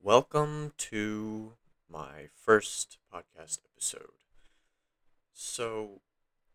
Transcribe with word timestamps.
Welcome 0.00 0.74
to 0.78 1.54
my 1.90 2.28
first 2.32 2.98
podcast 3.12 3.58
episode. 3.74 4.22
So, 5.34 6.02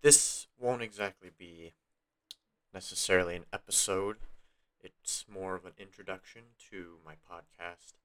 this 0.02 0.48
won't 0.58 0.82
exactly 0.82 1.30
be 1.38 1.74
necessarily 2.74 3.36
an 3.36 3.44
episode, 3.52 4.16
it's 4.82 5.26
more 5.28 5.56
of 5.56 5.66
an 5.66 5.74
introduction 5.78 6.44
to 6.72 7.00
my 7.06 7.16
podcast. 7.30 7.96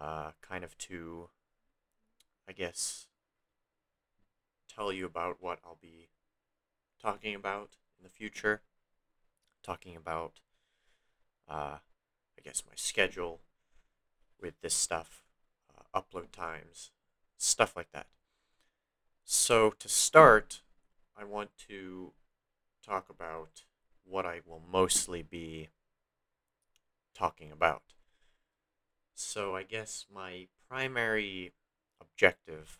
Uh, 0.00 0.32
kind 0.42 0.64
of 0.64 0.76
to, 0.78 1.28
I 2.48 2.52
guess, 2.52 3.06
tell 4.68 4.92
you 4.92 5.06
about 5.06 5.36
what 5.40 5.60
I'll 5.64 5.78
be 5.80 6.08
talking 7.00 7.36
about 7.36 7.70
in 7.96 8.02
the 8.02 8.10
future. 8.10 8.62
Talking 9.62 9.94
about, 9.94 10.40
uh, 11.48 11.78
I 12.36 12.42
guess, 12.42 12.64
my 12.66 12.74
schedule 12.74 13.40
with 14.40 14.54
this 14.60 14.74
stuff, 14.74 15.22
uh, 15.76 16.00
upload 16.00 16.30
times, 16.32 16.90
stuff 17.36 17.76
like 17.76 17.90
that. 17.92 18.06
So, 19.24 19.70
to 19.78 19.88
start, 19.88 20.62
I 21.16 21.24
want 21.24 21.50
to 21.68 22.12
talk 22.84 23.10
about 23.10 23.64
what 24.04 24.24
I 24.24 24.40
will 24.46 24.62
mostly 24.70 25.22
be 25.22 25.68
talking 27.14 27.52
about. 27.52 27.82
So, 29.14 29.54
I 29.54 29.64
guess 29.64 30.06
my 30.12 30.46
primary 30.68 31.52
objective 32.00 32.78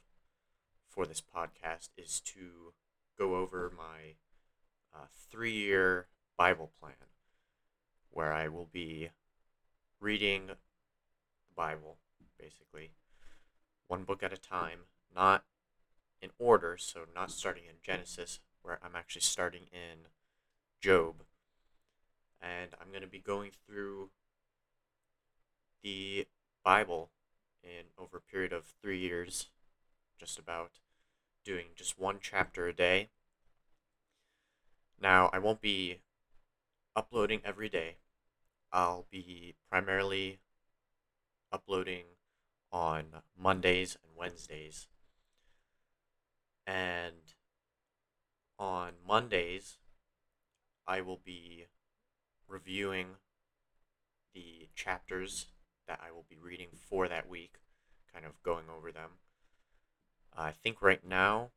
for 0.88 1.06
this 1.06 1.20
podcast 1.20 1.90
is 1.96 2.20
to 2.20 2.72
go 3.18 3.36
over 3.36 3.72
my 3.76 4.14
uh, 4.94 5.06
three 5.30 5.52
year 5.52 6.06
Bible 6.36 6.70
plan, 6.80 6.94
where 8.10 8.32
I 8.32 8.48
will 8.48 8.68
be 8.72 9.10
reading 10.00 10.52
Bible, 11.58 11.98
basically, 12.38 12.92
one 13.88 14.04
book 14.04 14.22
at 14.22 14.32
a 14.32 14.36
time, 14.36 14.82
not 15.12 15.42
in 16.22 16.30
order, 16.38 16.76
so 16.78 17.00
not 17.12 17.32
starting 17.32 17.64
in 17.68 17.74
Genesis, 17.82 18.38
where 18.62 18.78
I'm 18.80 18.94
actually 18.94 19.22
starting 19.22 19.64
in 19.72 20.06
Job. 20.80 21.24
And 22.40 22.70
I'm 22.80 22.90
going 22.90 23.02
to 23.02 23.08
be 23.08 23.18
going 23.18 23.50
through 23.66 24.10
the 25.82 26.28
Bible 26.64 27.10
in 27.64 27.86
over 27.98 28.18
a 28.18 28.32
period 28.32 28.52
of 28.52 28.74
three 28.80 29.00
years, 29.00 29.48
just 30.16 30.38
about, 30.38 30.78
doing 31.44 31.66
just 31.74 31.98
one 31.98 32.18
chapter 32.20 32.68
a 32.68 32.72
day. 32.72 33.08
Now, 35.00 35.28
I 35.32 35.40
won't 35.40 35.60
be 35.60 36.02
uploading 36.94 37.40
every 37.44 37.68
day. 37.68 37.96
I'll 38.72 39.06
be 39.10 39.56
primarily 39.68 40.38
uploading 41.52 42.04
on 42.70 43.04
Mondays 43.38 43.96
and 44.02 44.16
Wednesdays. 44.16 44.86
And 46.66 47.34
on 48.58 48.92
Mondays, 49.06 49.78
I 50.86 51.00
will 51.00 51.20
be 51.24 51.66
reviewing 52.46 53.06
the 54.34 54.68
chapters 54.74 55.46
that 55.86 56.00
I 56.06 56.12
will 56.12 56.26
be 56.28 56.36
reading 56.36 56.68
for 56.72 57.08
that 57.08 57.28
week, 57.28 57.54
kind 58.12 58.26
of 58.26 58.42
going 58.42 58.64
over 58.74 58.92
them. 58.92 59.10
I 60.36 60.52
think 60.52 60.82
right 60.82 61.04
now 61.06 61.50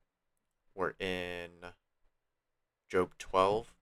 we're 0.74 0.94
in 1.00 1.50
Job 2.90 3.12
12, 3.20 3.74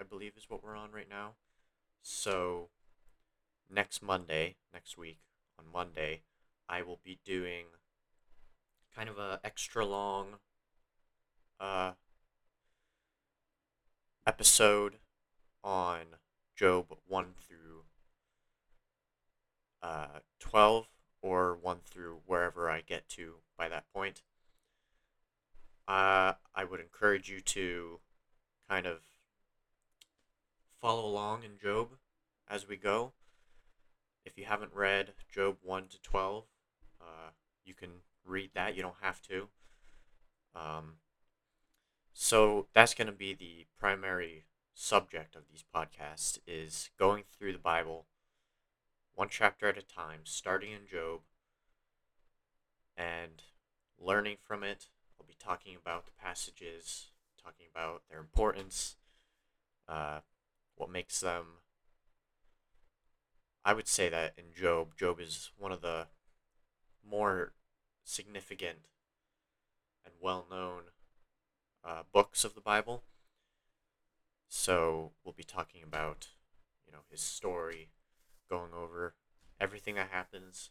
I 0.00 0.04
believe 0.04 0.32
is 0.36 0.48
what 0.48 0.62
we're 0.62 0.76
on 0.76 0.92
right 0.92 1.08
now. 1.08 1.32
So 2.02 2.68
next 3.70 4.02
Monday, 4.02 4.56
next 4.72 4.98
week, 4.98 5.18
on 5.58 5.64
Monday, 5.72 6.22
I 6.68 6.82
will 6.82 7.00
be 7.02 7.18
doing 7.24 7.66
kind 8.94 9.08
of 9.08 9.18
a 9.18 9.40
extra 9.44 9.84
long 9.84 10.36
uh, 11.60 11.92
episode 14.26 14.96
on 15.64 16.00
Job 16.56 16.86
1 17.06 17.26
through 17.46 17.84
uh, 19.82 20.20
12 20.40 20.86
or 21.22 21.56
1 21.60 21.78
through 21.84 22.18
wherever 22.26 22.70
I 22.70 22.80
get 22.80 23.08
to 23.10 23.34
by 23.56 23.68
that 23.68 23.84
point. 23.92 24.22
Uh, 25.86 26.34
I 26.54 26.64
would 26.64 26.80
encourage 26.80 27.30
you 27.30 27.40
to 27.40 28.00
kind 28.68 28.86
of 28.86 28.98
follow 30.80 31.06
along 31.06 31.44
in 31.44 31.58
Job 31.60 31.88
as 32.48 32.68
we 32.68 32.76
go. 32.76 33.12
If 34.24 34.36
you 34.36 34.44
haven't 34.44 34.74
read 34.74 35.12
Job 35.32 35.56
1 35.62 35.88
to 35.88 36.02
12, 36.02 36.44
uh, 37.00 37.30
you 37.64 37.74
can 37.74 38.02
read 38.24 38.50
that. 38.54 38.76
You 38.76 38.82
don't 38.82 38.96
have 39.00 39.22
to. 39.22 39.48
Um, 40.54 40.94
so 42.12 42.66
that's 42.74 42.94
going 42.94 43.06
to 43.06 43.12
be 43.12 43.34
the 43.34 43.66
primary 43.78 44.44
subject 44.74 45.34
of 45.34 45.42
these 45.50 45.64
podcasts 45.74 46.38
is 46.46 46.90
going 46.98 47.24
through 47.24 47.52
the 47.52 47.58
Bible 47.58 48.06
one 49.14 49.28
chapter 49.28 49.68
at 49.68 49.76
a 49.76 49.82
time, 49.82 50.20
starting 50.22 50.70
in 50.70 50.86
Job 50.86 51.20
and 52.96 53.42
learning 53.98 54.36
from 54.40 54.62
it. 54.62 54.86
I'll 55.18 55.26
be 55.26 55.36
talking 55.38 55.74
about 55.74 56.06
the 56.06 56.12
passages, 56.12 57.10
talking 57.42 57.66
about 57.68 58.02
their 58.08 58.20
importance, 58.20 58.96
uh, 59.88 60.20
what 60.76 60.90
makes 60.90 61.18
them. 61.20 61.46
I 63.68 63.74
would 63.74 63.86
say 63.86 64.08
that 64.08 64.32
in 64.38 64.44
Job, 64.58 64.96
Job 64.96 65.20
is 65.20 65.50
one 65.58 65.72
of 65.72 65.82
the 65.82 66.06
more 67.06 67.52
significant 68.02 68.78
and 70.06 70.14
well 70.22 70.46
known 70.50 70.84
uh, 71.84 72.04
books 72.10 72.44
of 72.44 72.54
the 72.54 72.62
Bible. 72.62 73.02
So 74.48 75.12
we'll 75.22 75.34
be 75.34 75.44
talking 75.44 75.82
about, 75.82 76.28
you 76.86 76.92
know, 76.92 77.00
his 77.10 77.20
story, 77.20 77.90
going 78.48 78.70
over 78.74 79.12
everything 79.60 79.96
that 79.96 80.08
happens. 80.12 80.70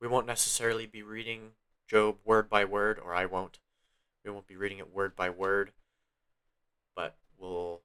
We 0.00 0.08
won't 0.08 0.26
necessarily 0.26 0.86
be 0.86 1.04
reading 1.04 1.50
Job 1.86 2.16
word 2.24 2.50
by 2.50 2.64
word, 2.64 2.98
or 2.98 3.14
I 3.14 3.26
won't. 3.26 3.60
We 4.24 4.32
won't 4.32 4.48
be 4.48 4.56
reading 4.56 4.78
it 4.78 4.92
word 4.92 5.14
by 5.14 5.30
word, 5.30 5.70
but 6.96 7.14
we'll 7.38 7.82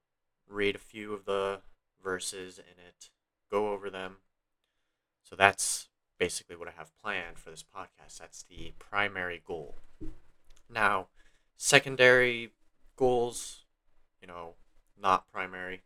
read 0.50 0.76
a 0.76 0.80
few 0.80 1.14
of 1.14 1.26
the 1.26 1.60
verses 2.04 2.58
in 2.58 2.84
it, 2.84 3.12
go 3.50 3.72
over 3.72 3.90
them. 3.90 4.18
So 5.24 5.36
that's 5.36 5.90
basically 6.18 6.56
what 6.56 6.68
I 6.68 6.74
have 6.78 6.98
planned 7.02 7.38
for 7.38 7.50
this 7.50 7.64
podcast. 7.64 8.20
That's 8.20 8.44
the 8.44 8.74
primary 8.80 9.42
goal. 9.46 9.76
Now, 10.70 11.08
secondary 11.56 12.52
goals, 12.96 13.66
you 14.22 14.28
know, 14.28 14.56
not 15.00 15.32
primary. 15.32 15.84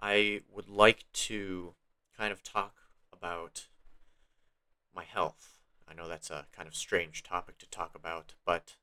I 0.00 0.42
would 0.52 0.68
like 0.68 1.04
to 1.12 1.74
kind 2.16 2.32
of 2.32 2.42
talk 2.42 2.74
about 3.12 3.66
my 4.94 5.04
health. 5.04 5.58
I 5.88 5.94
know 5.94 6.08
that's 6.08 6.30
a 6.30 6.46
kind 6.54 6.68
of 6.68 6.74
strange 6.74 7.22
topic 7.22 7.58
to 7.58 7.68
talk 7.68 7.94
about, 7.94 8.34
but 8.44 8.74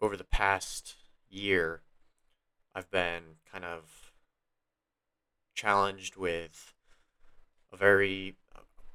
over 0.00 0.16
the 0.16 0.24
past 0.24 0.94
year, 1.28 1.82
I've 2.74 2.90
been 2.90 3.36
kind 3.50 3.64
of 3.64 4.05
challenged 5.56 6.16
with 6.16 6.74
a 7.72 7.76
very 7.76 8.36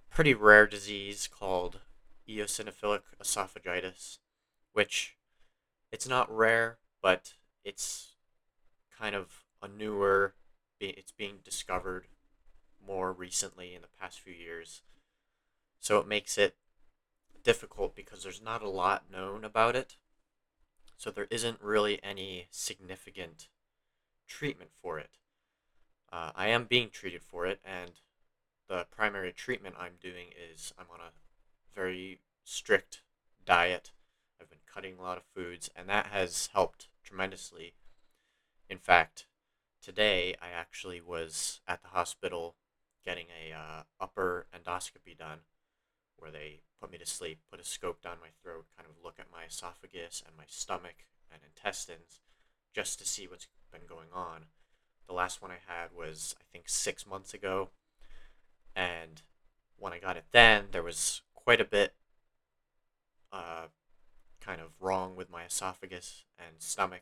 pretty 0.10 0.34
rare 0.34 0.68
disease 0.68 1.28
called 1.28 1.80
eosinophilic 2.30 3.02
esophagitis, 3.22 4.20
which 4.72 5.18
it's 5.92 6.08
not 6.08 6.34
rare, 6.34 6.78
but 7.02 7.34
it's 7.66 8.14
kind 8.98 9.16
of 9.16 9.44
a 9.62 9.68
newer 9.68 10.36
it's 10.80 11.12
being 11.12 11.40
discovered 11.44 12.08
more 12.86 13.12
recently 13.12 13.76
in 13.76 13.82
the 13.82 13.88
past 14.00 14.20
few 14.20 14.34
years. 14.34 14.82
So 15.80 16.00
it 16.00 16.08
makes 16.08 16.38
it 16.38 16.56
difficult 17.44 17.96
because 17.96 18.24
there's 18.24 18.42
not 18.42 18.62
a 18.62 18.70
lot 18.70 19.12
known 19.12 19.44
about 19.44 19.76
it. 19.76 19.96
So 20.98 21.10
there 21.10 21.28
isn't 21.30 21.62
really 21.62 22.02
any 22.04 22.48
significant 22.52 23.48
treatment 24.28 24.72
for 24.82 25.00
it. 25.00 25.10
Uh, 26.12 26.32
I 26.36 26.48
am 26.50 26.66
being 26.66 26.90
treated 26.90 27.24
for 27.24 27.46
it, 27.46 27.60
and 27.64 27.92
the 28.68 28.86
primary 28.92 29.32
treatment 29.32 29.76
I'm 29.80 29.96
doing 30.00 30.28
is 30.54 30.74
I'm 30.78 30.88
on 30.94 31.00
a 31.00 31.14
very 31.74 32.20
strict 32.44 33.02
diet. 33.46 33.92
I've 34.40 34.50
been 34.50 34.60
cutting 34.72 34.98
a 34.98 35.02
lot 35.02 35.18
of 35.18 35.24
foods, 35.36 35.70
and 35.76 35.88
that 35.88 36.08
has 36.08 36.50
helped 36.54 36.90
tremendously. 37.04 37.76
In 38.70 38.78
fact, 38.78 39.26
today 39.82 40.36
I 40.42 40.50
actually 40.50 41.00
was 41.02 41.62
at 41.68 41.82
the 41.82 41.90
hospital 41.90 42.56
getting 43.06 43.28
a 43.30 43.54
uh, 43.54 43.84
upper 44.00 44.48
endoscopy 44.54 45.18
done, 45.18 45.40
where 46.18 46.32
they 46.32 46.62
put 46.80 46.92
me 46.92 46.98
to 46.98 47.06
sleep, 47.06 47.40
put 47.50 47.60
a 47.60 47.66
scope 47.66 48.02
down 48.02 48.18
my 48.22 48.30
throat, 48.44 48.66
kind 48.78 48.88
of 48.90 49.04
look 49.04 49.16
at 49.18 49.32
my 49.32 49.44
esophagus 49.46 50.22
and 50.26 50.36
my 50.38 50.44
stomach 50.48 51.06
and 51.32 51.42
intestines, 51.44 52.20
just 52.74 53.00
to 53.00 53.08
see 53.08 53.28
what's 53.28 53.48
been 53.72 53.88
going 53.88 54.10
on. 54.14 54.46
The 55.12 55.18
last 55.18 55.42
one 55.42 55.52
I 55.52 55.60
had 55.68 55.90
was 55.94 56.38
I 56.40 56.44
think 56.54 56.70
six 56.70 57.06
months 57.06 57.34
ago, 57.34 57.72
and 58.74 59.22
when 59.78 59.92
I 59.92 60.00
got 60.00 60.16
it 60.16 60.24
then, 60.32 60.68
there 60.72 60.82
was 60.82 61.22
quite 61.36 61.60
a 61.60 61.66
bit 61.66 61.96
uh, 63.30 63.66
kind 64.40 64.62
of 64.62 64.70
wrong 64.80 65.18
with 65.18 65.30
my 65.30 65.44
esophagus 65.44 66.24
and 66.40 66.62
stomach. 66.62 67.02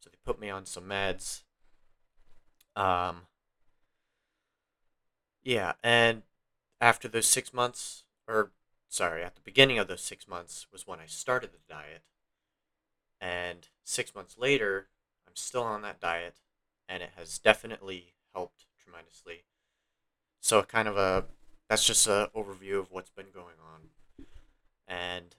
So 0.00 0.08
they 0.08 0.16
put 0.24 0.40
me 0.40 0.48
on 0.48 0.64
some 0.64 0.84
meds. 0.84 1.42
Um, 2.74 3.26
yeah, 5.44 5.74
and 5.84 6.22
after 6.80 7.06
those 7.06 7.26
six 7.26 7.52
months, 7.52 8.04
or 8.26 8.52
sorry, 8.88 9.22
at 9.22 9.34
the 9.34 9.42
beginning 9.42 9.78
of 9.78 9.88
those 9.88 10.00
six 10.00 10.26
months 10.26 10.68
was 10.72 10.86
when 10.86 11.00
I 11.00 11.06
started 11.06 11.50
the 11.52 11.58
diet. 11.68 12.00
And 13.20 13.68
six 13.84 14.14
months 14.14 14.38
later, 14.38 14.88
I'm 15.28 15.36
still 15.36 15.64
on 15.64 15.82
that 15.82 16.00
diet, 16.00 16.36
and 16.88 17.02
it 17.02 17.10
has 17.16 17.38
definitely 17.38 18.14
helped 18.34 18.66
tremendously. 18.82 19.44
So, 20.40 20.62
kind 20.62 20.88
of 20.88 20.96
a 20.96 21.24
that's 21.68 21.86
just 21.86 22.06
an 22.06 22.28
overview 22.36 22.78
of 22.78 22.92
what's 22.92 23.10
been 23.10 23.30
going 23.34 23.56
on. 23.60 24.26
And 24.86 25.34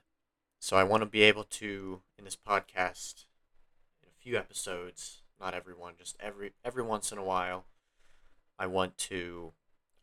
so, 0.60 0.78
I 0.78 0.84
want 0.84 1.02
to 1.02 1.08
be 1.08 1.22
able 1.24 1.44
to, 1.46 2.02
in 2.18 2.26
this 2.26 2.36
podcast, 2.36 3.26
in 4.04 4.10
a 4.10 4.22
few 4.22 4.38
episodes, 4.38 5.22
not 5.40 5.54
every 5.54 5.74
one, 5.74 5.94
just 5.98 6.18
every 6.20 6.54
every 6.66 6.84
once 6.84 7.12
in 7.12 7.18
a 7.18 7.24
while, 7.24 7.66
I 8.60 8.68
want 8.68 8.98
to 8.98 9.54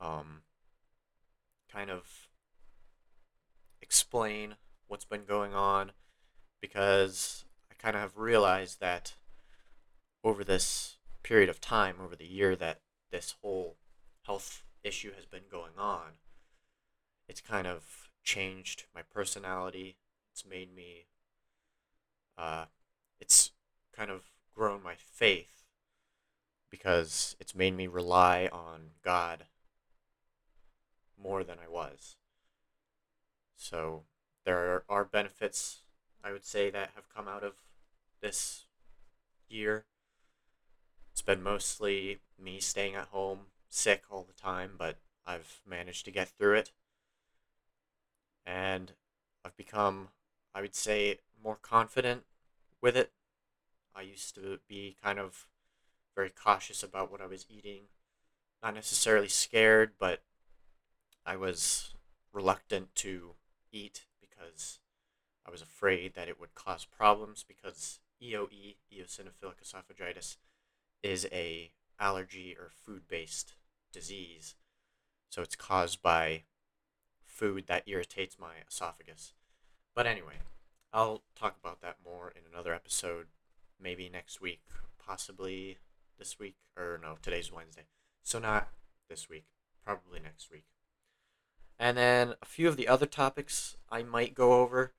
um, 0.01 0.43
kind 1.71 1.91
of 1.91 2.29
explain 3.83 4.57
what's 4.87 5.05
been 5.05 5.25
going 5.25 5.55
on 5.55 5.93
because 6.61 7.45
I 7.71 7.75
kind 7.75 7.97
of 7.97 8.03
have 8.03 8.17
realized 8.17 8.81
that 8.81 9.15
over 10.23 10.43
this 10.45 10.97
period 11.25 11.49
of 11.49 11.61
time, 11.61 11.97
over 12.01 12.15
the 12.15 12.27
year 12.27 12.55
that 12.55 12.83
this 13.11 13.35
whole 13.43 13.77
health 14.23 14.63
issue 14.85 15.13
has 15.17 15.27
been 15.27 15.49
going 15.51 15.73
on, 15.77 16.13
it's 17.29 17.41
kind 17.41 17.67
of 17.67 18.11
changed 18.23 18.85
my 18.95 19.03
personality. 19.03 19.97
It's 20.31 20.47
made 20.47 20.75
me, 20.75 21.07
uh, 22.39 22.67
it's 23.19 23.51
kind 23.97 24.11
of 24.11 24.31
grown 24.55 24.83
my 24.83 24.95
faith 24.97 25.65
because 26.71 27.35
it's 27.41 27.55
made 27.55 27.75
me 27.75 27.87
rely 27.87 28.49
on 28.53 28.91
God 29.03 29.47
more 31.21 31.43
than 31.43 31.57
I 31.59 31.69
was. 31.69 32.17
So 33.57 34.03
there 34.45 34.85
are 34.89 35.05
benefits, 35.05 35.79
I 36.23 36.33
would 36.33 36.45
say, 36.45 36.69
that 36.71 36.91
have 36.95 37.09
come 37.09 37.29
out 37.29 37.43
of 37.43 37.55
this 38.21 38.67
year. 39.49 39.87
It's 41.15 41.23
been 41.23 41.45
mostly 41.45 42.19
me 42.43 42.59
staying 42.59 42.97
at 42.97 43.07
home, 43.07 43.47
sick 43.69 44.03
all 44.11 44.25
the 44.25 44.33
time, 44.33 44.73
but 44.77 44.97
I've 45.25 45.61
managed 45.65 46.05
to 46.07 46.11
get 46.11 46.29
through 46.29 46.55
it. 46.55 46.73
And 48.45 48.91
I've 49.45 49.57
become, 49.57 50.09
I 50.53 50.61
would 50.61 50.75
say, 50.75 51.21
more 51.41 51.55
confident 51.55 52.25
with 52.81 52.97
it. 52.97 53.13
I 53.95 54.03
used 54.03 54.35
to 54.35 54.59
be 54.67 54.97
kind 55.01 55.21
of 55.21 55.47
very 56.17 56.31
cautious 56.31 56.83
about 56.83 57.13
what 57.13 57.21
I 57.21 57.27
was 57.27 57.47
eating. 57.49 57.83
Not 58.61 58.75
necessarily 58.75 59.29
scared, 59.29 59.93
but 59.97 60.21
I 61.25 61.37
was 61.37 61.95
reluctant 62.33 62.93
to 62.97 63.35
eat 63.71 64.07
because 64.21 64.81
I 65.47 65.53
was 65.53 65.63
afraid 65.63 66.15
that 66.15 66.29
it 66.29 66.41
would 66.41 66.57
cause 66.57 66.85
problems 66.85 67.45
because 67.47 68.01
EOE, 68.21 68.75
eosinophilic 68.93 69.63
esophagitis, 69.63 70.39
is 71.05 71.29
a 71.31 71.71
allergy 72.01 72.57
or 72.59 72.71
food-based 72.71 73.55
disease. 73.93 74.55
So 75.29 75.43
it's 75.43 75.55
caused 75.55 76.03
by 76.03 76.45
food 77.27 77.67
that 77.67 77.85
irritates 77.87 78.39
my 78.39 78.55
esophagus. 78.69 79.35
But 79.95 80.07
anyway, 80.07 80.39
I'll 80.93 81.23
talk 81.39 81.57
about 81.63 81.83
that 81.83 81.99
more 82.05 82.33
in 82.35 82.43
another 82.51 82.73
episode, 82.73 83.27
maybe 83.81 84.09
next 84.09 84.41
week, 84.41 84.63
possibly 85.05 85.79
this 86.19 86.39
week, 86.39 86.57
or 86.77 86.99
no, 87.03 87.17
today's 87.21 87.53
Wednesday. 87.53 87.87
So 88.23 88.39
not 88.39 88.69
this 89.11 89.29
week, 89.29 89.45
probably 89.85 90.21
next 90.21 90.51
week. 90.51 90.65
And 91.79 91.97
then 91.97 92.35
a 92.41 92.47
few 92.47 92.69
of 92.69 92.77
the 92.77 92.89
other 92.89 93.07
topics 93.07 93.77
I 93.91 94.03
might 94.03 94.35
go 94.35 94.55
over. 94.63 94.95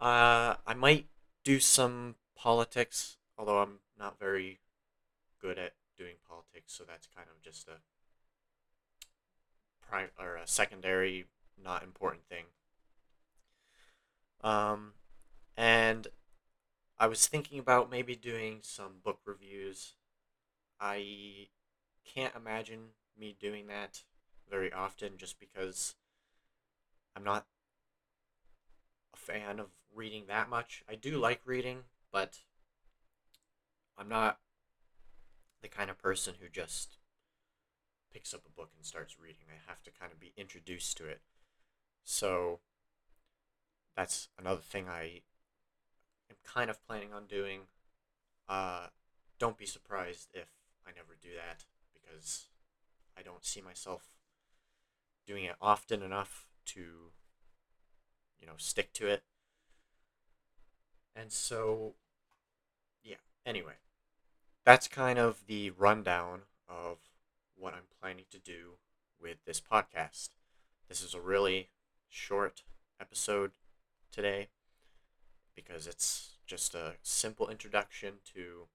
Uh, 0.00 0.54
I 0.66 0.74
might 0.74 1.06
do 1.42 1.58
some 1.58 2.16
politics, 2.36 3.16
although 3.36 3.58
I'm 3.58 3.80
not 3.98 4.18
very 4.18 4.60
good 5.40 5.58
at 5.58 5.72
doing 5.96 6.16
politics, 6.28 6.57
so 6.68 6.84
that's 6.84 7.08
kind 7.14 7.28
of 7.34 7.42
just 7.42 7.66
a 7.66 7.80
prime 9.88 10.10
or 10.18 10.36
a 10.36 10.46
secondary, 10.46 11.24
not 11.62 11.82
important 11.82 12.24
thing. 12.28 12.44
Um, 14.42 14.92
and 15.56 16.06
I 16.98 17.06
was 17.06 17.26
thinking 17.26 17.58
about 17.58 17.90
maybe 17.90 18.14
doing 18.14 18.58
some 18.62 18.96
book 19.02 19.20
reviews. 19.24 19.94
I 20.80 21.48
can't 22.04 22.34
imagine 22.36 22.90
me 23.18 23.34
doing 23.38 23.66
that 23.68 24.02
very 24.48 24.72
often 24.72 25.12
just 25.16 25.40
because 25.40 25.94
I'm 27.16 27.24
not 27.24 27.46
a 29.12 29.16
fan 29.16 29.58
of 29.58 29.68
reading 29.94 30.24
that 30.28 30.48
much. 30.48 30.84
I 30.88 30.94
do 30.94 31.18
like 31.18 31.40
reading, 31.44 31.78
but 32.12 32.38
I'm 33.96 34.08
not 34.08 34.38
the 35.62 35.68
kind 35.68 35.90
of 35.90 35.98
person 35.98 36.34
who 36.40 36.48
just 36.48 36.98
picks 38.12 38.32
up 38.32 38.42
a 38.46 38.50
book 38.50 38.70
and 38.76 38.84
starts 38.84 39.18
reading. 39.20 39.46
I 39.48 39.70
have 39.70 39.82
to 39.82 39.90
kind 39.90 40.12
of 40.12 40.20
be 40.20 40.32
introduced 40.36 40.96
to 40.98 41.06
it. 41.06 41.20
So 42.04 42.60
that's 43.96 44.28
another 44.38 44.60
thing 44.60 44.88
I 44.88 45.22
am 46.30 46.36
kind 46.44 46.70
of 46.70 46.84
planning 46.86 47.12
on 47.12 47.26
doing. 47.26 47.62
Uh, 48.48 48.86
don't 49.38 49.58
be 49.58 49.66
surprised 49.66 50.30
if 50.34 50.48
I 50.86 50.90
never 50.90 51.16
do 51.20 51.30
that 51.34 51.64
because 51.92 52.46
I 53.16 53.22
don't 53.22 53.44
see 53.44 53.60
myself 53.60 54.08
doing 55.26 55.44
it 55.44 55.56
often 55.60 56.02
enough 56.02 56.46
to 56.64 56.80
you 58.40 58.46
know 58.46 58.54
stick 58.56 58.92
to 58.94 59.06
it 59.06 59.22
and 61.14 61.30
so 61.30 61.94
yeah 63.04 63.16
anyway 63.44 63.74
that's 64.68 64.86
kind 64.86 65.18
of 65.18 65.46
the 65.46 65.70
rundown 65.70 66.40
of 66.68 66.98
what 67.56 67.72
i'm 67.72 67.88
planning 67.98 68.26
to 68.30 68.38
do 68.38 68.72
with 69.18 69.38
this 69.46 69.62
podcast. 69.62 70.28
This 70.90 71.02
is 71.02 71.14
a 71.14 71.20
really 71.22 71.70
short 72.06 72.64
episode 73.00 73.52
today 74.12 74.48
because 75.54 75.86
it's 75.86 76.32
just 76.46 76.74
a 76.74 76.96
simple 77.02 77.48
introduction 77.48 78.16
to 78.34 78.68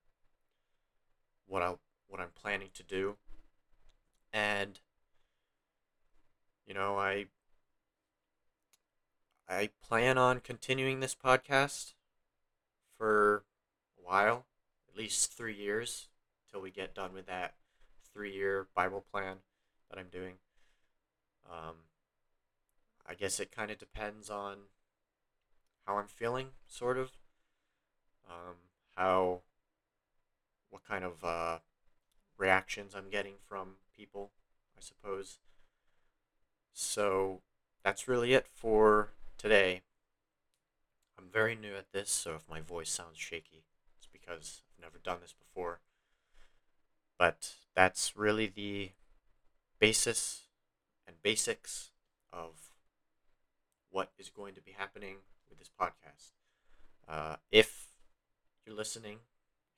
what 1.46 1.62
I 1.62 1.76
what 2.08 2.20
I'm 2.20 2.32
planning 2.36 2.70
to 2.74 2.84
do. 2.84 3.18
And 4.34 4.80
you 6.66 6.74
know, 6.74 6.98
I 6.98 7.28
I 9.48 9.70
plan 9.88 10.18
on 10.18 10.40
continuing 10.40 11.02
this 11.02 11.16
podcast 11.16 11.94
for 12.98 13.44
a 14.00 14.08
while, 14.08 14.46
at 14.94 15.00
least 15.00 15.34
3 15.34 15.54
years 15.56 16.08
till 16.52 16.62
we 16.62 16.72
get 16.72 16.94
done 16.94 17.14
with 17.14 17.26
that 17.26 17.56
3-year 18.16 18.68
Bible 18.76 19.04
plan 19.12 19.38
that 19.90 20.00
I'm 20.00 20.10
doing. 20.10 20.36
Um 21.50 21.76
I 23.06 23.16
guess 23.16 23.40
it 23.40 23.52
kind 23.52 23.70
of 23.70 23.78
depends 23.78 24.30
on 24.30 24.58
how 25.86 25.98
I'm 25.98 26.08
feeling, 26.08 26.48
sort 26.68 26.98
of. 26.98 27.12
Um, 28.30 28.56
how, 28.96 29.42
what 30.70 30.84
kind 30.88 31.04
of 31.04 31.24
uh, 31.24 31.60
reactions 32.38 32.96
I'm 32.96 33.10
getting 33.10 33.34
from 33.48 33.76
people, 33.96 34.32
I 34.78 34.82
suppose. 34.82 35.40
So 36.74 37.42
that's 37.84 38.08
really 38.08 38.34
it 38.34 38.48
for 38.48 39.10
today. 39.38 39.82
I'm 41.20 41.26
very 41.32 41.56
new 41.56 41.76
at 41.76 41.92
this, 41.92 42.10
so 42.10 42.36
if 42.36 42.50
my 42.50 42.62
voice 42.62 42.90
sounds 42.90 43.18
shaky, 43.18 43.66
because 44.24 44.62
I've 44.78 44.84
never 44.84 44.98
done 45.04 45.18
this 45.22 45.34
before. 45.34 45.80
But 47.18 47.54
that's 47.76 48.16
really 48.16 48.48
the 48.48 48.92
basis 49.80 50.44
and 51.08 51.16
basics 51.22 51.92
of 52.32 52.72
what 53.90 54.12
is 54.18 54.30
going 54.30 54.56
to 54.56 54.62
be 54.62 54.72
happening 54.72 55.18
with 55.50 55.60
this 55.60 55.70
podcast. 55.70 56.32
Uh, 57.08 57.36
if 57.52 57.88
you're 58.66 58.76
listening, 58.76 59.20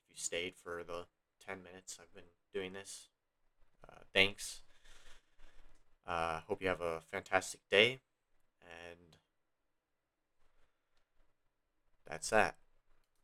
if 0.04 0.16
you 0.16 0.16
stayed 0.16 0.54
for 0.56 0.82
the 0.86 1.06
10 1.46 1.62
minutes 1.62 1.98
I've 2.00 2.14
been 2.14 2.30
doing 2.52 2.72
this, 2.72 3.08
uh, 3.86 4.00
thanks. 4.14 4.62
Uh, 6.06 6.40
hope 6.46 6.62
you 6.62 6.68
have 6.68 6.80
a 6.80 7.00
fantastic 7.10 7.60
day, 7.68 8.00
and 8.60 9.16
that's 12.06 12.30
that. 12.30 12.56